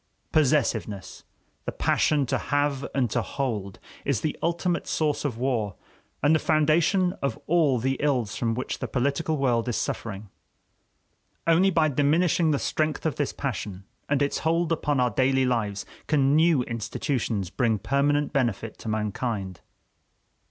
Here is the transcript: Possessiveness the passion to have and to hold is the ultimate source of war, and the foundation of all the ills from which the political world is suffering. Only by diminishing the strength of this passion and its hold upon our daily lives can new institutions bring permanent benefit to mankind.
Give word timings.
Possessiveness 0.31 1.23
the 1.65 1.71
passion 1.71 2.25
to 2.25 2.39
have 2.39 2.87
and 2.95 3.07
to 3.11 3.21
hold 3.21 3.77
is 4.03 4.21
the 4.21 4.35
ultimate 4.41 4.87
source 4.87 5.23
of 5.23 5.37
war, 5.37 5.75
and 6.23 6.33
the 6.33 6.39
foundation 6.39 7.13
of 7.21 7.37
all 7.45 7.77
the 7.77 7.97
ills 7.99 8.35
from 8.35 8.55
which 8.55 8.79
the 8.79 8.87
political 8.87 9.37
world 9.37 9.67
is 9.67 9.75
suffering. 9.77 10.29
Only 11.45 11.69
by 11.69 11.87
diminishing 11.87 12.49
the 12.49 12.57
strength 12.57 13.05
of 13.05 13.17
this 13.17 13.31
passion 13.31 13.83
and 14.09 14.23
its 14.23 14.39
hold 14.39 14.71
upon 14.71 14.99
our 14.99 15.11
daily 15.11 15.45
lives 15.45 15.85
can 16.07 16.35
new 16.35 16.63
institutions 16.63 17.51
bring 17.51 17.77
permanent 17.77 18.33
benefit 18.33 18.79
to 18.79 18.87
mankind. 18.89 19.61